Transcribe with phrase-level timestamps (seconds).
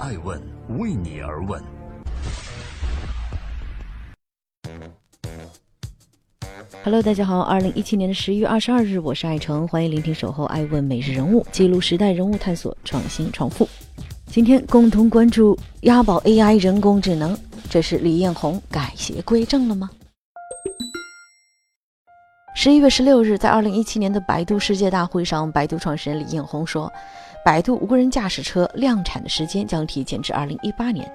[0.00, 0.40] 爱问
[0.78, 1.62] 为你而问。
[6.82, 13.68] Hello，大家好，二零一七年的十一月二十二日，我是爱成，欢迎聆听守候爱问每日人物，记录时代人物，探索创新创富。
[14.24, 17.36] 今天共同关注押宝 AI 人工智能，
[17.68, 19.90] 这是李彦宏改邪归正了吗？
[22.56, 26.90] 十一月十六日，在二零一七年的百度世界大会上，百度创始人李彦宏说，
[27.42, 31.10] 百度无人驾驶车量产的时间将提前至二零一八年，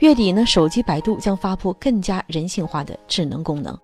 [0.00, 3.76] 月底呢，手机百度将发布更加人性化的智能功能。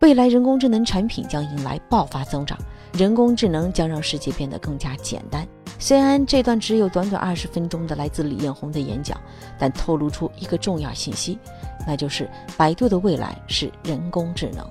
[0.00, 2.58] 未来人工智能产品将迎来爆发增长，
[2.92, 5.46] 人工智能将让世界变得更加简单。
[5.78, 9.18] 虽然这段只有短短二十分钟的来自李彦宏的演讲，
[9.56, 11.38] 但透露出一个重要信息，
[11.86, 14.68] 那就是百度的未来是人工智能。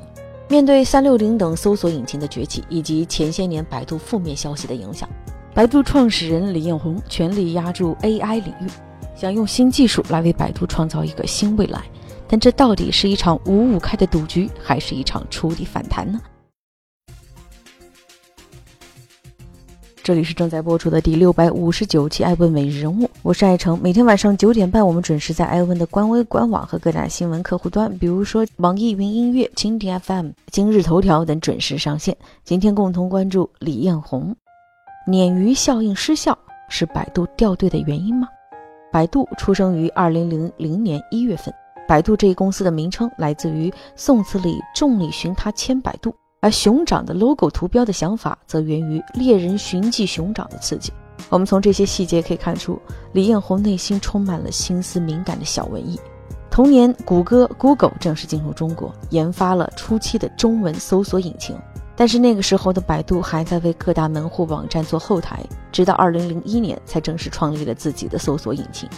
[0.50, 5.10] 面对三六零等搜索引擎的崛起，以及前些年百度负面消息的影响，
[5.56, 8.68] 百度创始人李彦宏全力压住 AI 领域，
[9.16, 11.80] 想用新技术来为百度创造一个新未来。
[12.28, 16.20] 但这到底是一场五五开的赌局，还是一场触底反弹呢？
[20.02, 23.80] 这里是正在播出的第六百五十九期《艾问每日人物》，我是艾成。
[23.80, 32.18] 每天晚上九点半，我们准时在艾问的官微、官网和各大新闻客户端，比如说网易云音乐、蜻蜓 FM、今日头条等准时上线。
[32.44, 34.36] 今天共同关注李彦宏，
[35.06, 36.38] 鲶鱼效应失效
[36.70, 38.26] 是百度掉队的原因吗？
[38.90, 41.54] 百度出生于二零零零年一月份。
[41.86, 50.94] 百度这一公司的名称来自于宋词里“众里寻他千百度”，而熊掌的 logo 图标的想法则源于猎人寻迹熊掌的刺激。
[51.30, 52.80] 我们从这些细节可以看出，
[53.12, 56.00] 李彦宏内心充满了心思敏感的小文艺。
[56.50, 61.58] 同年，谷歌 Google 正式进入中国，研发了初期的中文搜索引擎。
[61.96, 68.90] 但是那个时候的百度还在为各大门户网站做后台，直到二零零一年才正式创立了自己的搜索引擎。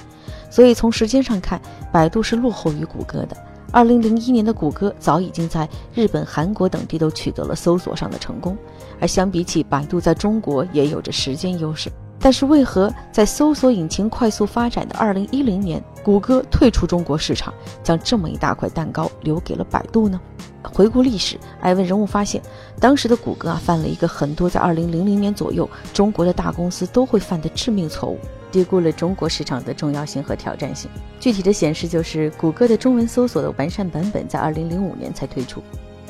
[0.50, 3.36] 所以从时间上看，百度是落后于谷歌的。
[3.72, 8.58] 二零零一年的谷歌早已经在日本、韩国等地都取得了搜索上的成功，
[9.02, 11.92] 而相比起百度，在中国也有着时间优势。
[12.26, 17.54] 但是为何在搜索引擎快速发展的2010年，谷歌退出中国市场，
[17.84, 20.20] 将这么一大块蛋糕留给了百度呢？
[20.64, 22.42] 回顾历史，艾问人物发现，
[22.80, 24.88] 当时的谷歌啊犯了一个很多在2000
[25.20, 28.18] 年左右中国的大公司都会犯的致命错误，
[28.52, 30.90] 低估了中国市场的重要性和挑战性。
[31.20, 35.62] 具体的显示就是，谷歌的中文搜索的完善版本在2005年才推出，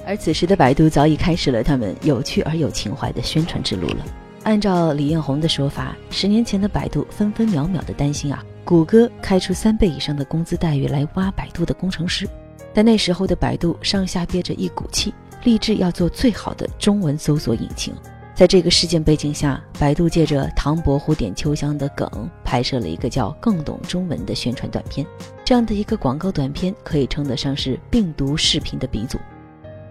[0.07, 3.97] 而此时的百度早已开始了他们有趣而有情怀的宣传之路了。
[4.45, 12.29] 按照李彦宏的说法，十年前的百度分分秒秒的担心啊，谷歌开出三倍以上的工资待遇来挖百度的工程师。
[12.71, 15.11] 但那时候的百度上下憋着一股气，
[15.43, 17.91] 立志要做最好的中文搜索引擎。
[18.35, 25.07] 在这个事件背景下，百度借着唐伯虎点秋香的梗，拍摄了一个叫《更懂中文》的宣传短片。
[25.43, 29.17] 这样的一个广告短片，可以称得上是病毒视频的鼻祖。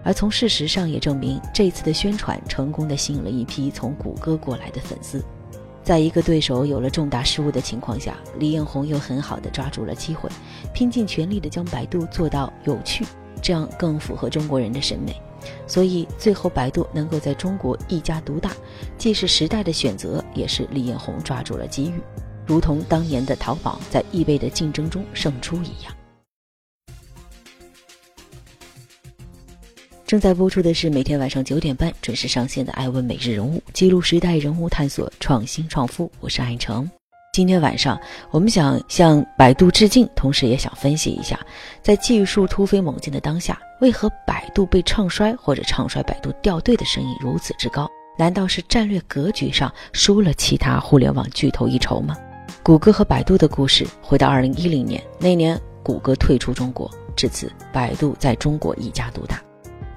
[0.05, 5.21] 而从事实上也证明，这次的宣传成功的吸引了一批从谷歌过来的粉丝。
[5.83, 10.29] 在一个对手有了重大失误的情况下，李彦宏又很好的抓住了机会，
[10.73, 13.03] 拼尽全力的将百度做到有趣，
[13.41, 15.19] 这样更符合中国人的审美。
[15.67, 18.51] 所以最后百度能够在中国一家独大，
[18.97, 21.99] 既是时代的选择，也是李彦宏抓住了机遇，
[22.45, 25.91] 如同当年的淘宝在易贝的竞争中胜出一样。
[30.05, 36.11] 正在播出的是每天晚上九点半准时上线的《爱问每日人物》，记录时代人物，探索创新创富。
[36.19, 36.87] 我是爱成。
[37.33, 37.99] 今天晚上，
[38.29, 41.39] 我们想向百度致敬，同时也想分析一下，
[41.81, 47.89] 在技术突飞猛进的当下，为何百度被唱衰或者唱衰百度掉队的声音如此之高？
[48.15, 52.15] 难道是战略格局上输了其他互联网巨头一筹吗？
[52.61, 59.41] 谷歌和百度的故事，回到二零一零年，那年谷歌退出中国，至此百度在中国一家独大。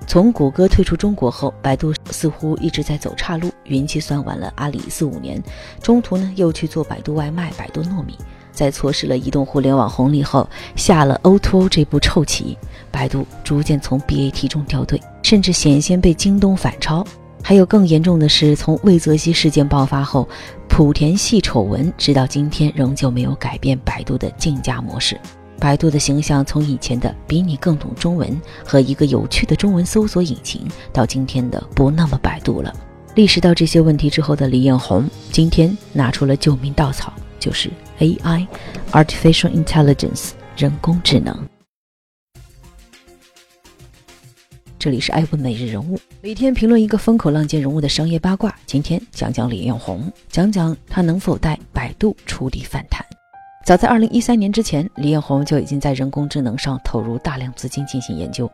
[0.09, 3.53] 从谷歌退出中国后，百度似乎一直在走岔路。
[3.65, 5.41] 云计算晚了阿里四五年，
[5.83, 8.17] 中途呢又去做百度外卖、百度糯米，
[8.51, 12.57] 在错失了移动互联网红利后，下了 O2O 这步臭棋，
[12.91, 17.05] 百度逐渐从 BAT 中掉队，甚至险些被京东反超。
[17.43, 20.27] 还有更严重的是，从魏则西事件爆发后，
[20.71, 25.21] 莆田系丑闻直到今天仍旧没有改变百度的竞价模式。
[25.59, 32.75] 百度的形象从以前的比你更懂中文和一个有趣的中文搜索引擎，到今天的不那么百度了。
[33.15, 37.69] 意识到这些问题之后的李彦宏，今天拿出了救命稻草，就是
[37.99, 41.37] AI（Artificial Intelligence，人工智能）。
[44.79, 48.55] 这里是爱问每日人物，每天评论一个风口浪尖人物的商业八卦。
[48.65, 53.05] 今天讲讲李彦宏，讲讲他能否带百度触底反弹。
[53.69, 58.51] 早在二零一三年之前，李彦宏就已经在人工智能上投入大量资金进行研究。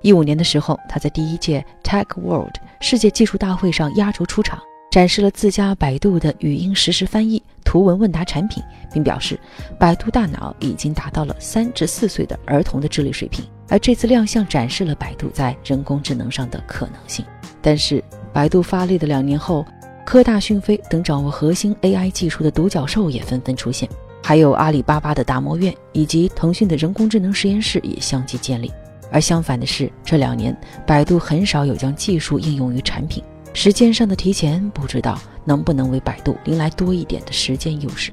[0.00, 4.58] 一五年的时候，他在第一届 Tech World 世界技术大会上压轴出场，
[4.90, 9.38] 展示了自家百度的语音实时翻译、图文问答产品，并表示
[9.78, 13.44] 百度大脑已经达到了三至四岁的儿童的智力水平。
[13.68, 17.22] 而这次亮相展示了百度在人工智能上的可能性。
[17.60, 18.02] 但是，
[18.32, 19.62] 百度发力的两年后，
[20.06, 23.86] 科大讯飞等掌握核心 AI 技术的独角兽也纷纷出现。
[24.26, 28.72] 还有阿里巴巴的达摩院以及腾讯的人工智能实验室也相继建立，
[29.10, 33.22] 而相反的是，这两年百度很少有将技术应用于产品，
[33.52, 38.10] 时间上的提前，不知道能不能为百度迎来多一点的时间优势。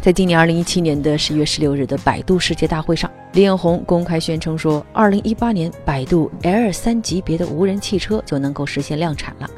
[0.00, 9.50] 在今年二零一七年的十月十六日的百度世界大会上，李彦宏公开宣称说，二零一八年百度 L 三级别的无人汽车就能够实现量产了。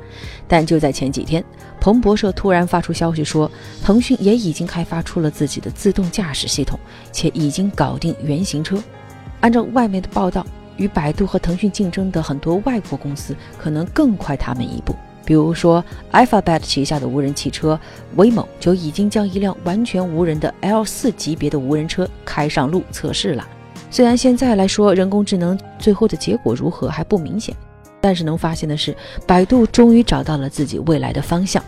[0.46, 1.44] 但就在前几天，
[1.80, 3.50] 彭博社突然发出消息说，
[3.82, 6.78] 腾讯也已经开发出了自己的自动驾驶系统，
[7.10, 8.82] 且已经搞定原型车。
[9.40, 10.46] 按照外媒的报道，
[10.76, 14.94] 与百度和腾讯竞争的很多外国公司可能更快他们一步。
[15.24, 17.78] 比如说，Alphabet 旗下的无人汽车
[18.16, 23.46] Waymo 就已经将一辆完全无人的 L4 级别的无人车开上路测试了。
[23.88, 27.54] 虽然现在来说，人工智能最后的结果如何还不明显，
[28.02, 28.94] 但是能发现的是，
[29.26, 31.64] 百度终于找到了自己未来的方向。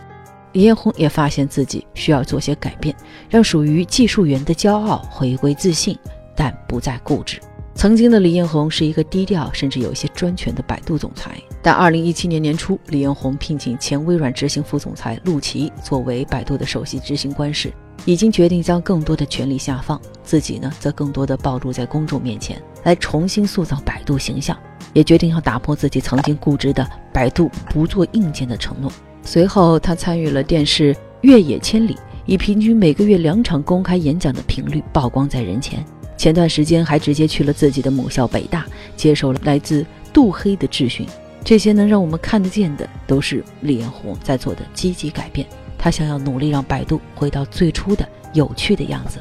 [0.53, 2.95] 李彦宏也发现自己需要做些改变，
[3.31, 5.99] 让属于技术员的骄傲回归自信，
[6.37, 7.41] 但不再固执。
[7.77, 11.37] 曾经的李彦宏是一个低调，甚至有一些专权的百度总裁。
[11.61, 17.73] 但二零一七年年初，李彦宏聘请前微软执行副总裁陆琪作为百度的首席执行官时，
[18.05, 24.57] 已经决定将更多的权力下放，自己呢则更多的暴露在公众面前，来重新塑造百度形象。
[24.93, 28.89] 也决定要打破自己曾经固执的百度不做硬件的承诺。
[29.25, 31.95] 随后，他参与了电视《越野千里》，
[32.27, 35.85] 以平均每个月两场公开演讲的频率曝光在人前。
[36.17, 38.65] 前段时间还直接去了自己的母校北大，
[38.97, 41.05] 接受了来自杜黑的质询。
[41.43, 45.45] 这些能让我们看得见的，都是李彦宏在做的积极改变。
[45.77, 49.19] 他想要努力让百度回到最初的有趣的样子。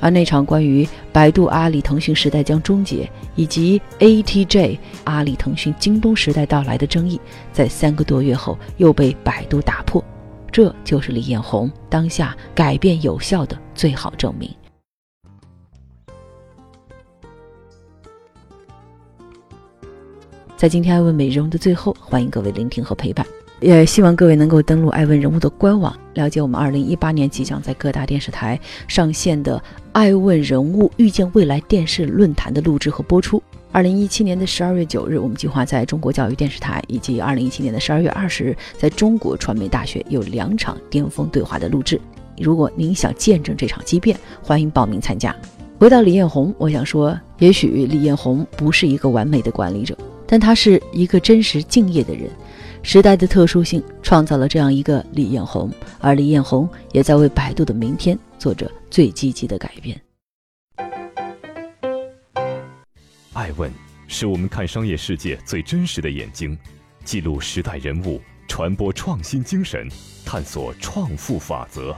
[0.00, 7.20] 而那场关于百度、阿里、腾讯时代将终结，以及 ATJ 阿里、腾讯、京东时代到来的争议，
[7.52, 10.04] 在三个多月后又被百度打破。
[10.52, 14.50] 这就是李彦宏当下改变有效的最好证明。
[20.56, 23.26] 在今天爱问美容的最后，欢迎各位聆听和陪伴，
[23.60, 29.62] 也希望各位能够登录爱问人物的官网，了解我们二零一八年即将在各大电视台上线的
[29.92, 33.42] 爱问人物遇见未来电视论坛的录制和播出。
[33.72, 42.00] 二零一七年的十二月九日，我们计划在中国教育电视台，以及二零一七年的十二月二十日，在中国传媒大学有两场巅峰对话的录制。
[42.38, 45.34] 如果您想见证这场激变，欢迎报名参加。
[45.78, 49.96] 回到李彦宏，我想说，也许李彦宏不是一个完美的管理者。
[50.28, 52.28] 但他是一个真实敬业的人，
[52.88, 55.68] 时代的特殊性创造了这样一个李彦宏，
[55.98, 60.00] 而李彦宏也在为百度的明天做着最积极的改变。
[63.32, 63.68] 爱问
[64.06, 66.56] 是我们看商业世界最真实的眼睛，
[67.04, 69.88] 记录时代人物，传播创新精神，
[70.24, 71.92] 探索创富法则。